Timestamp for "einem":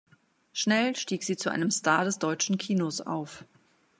1.51-1.69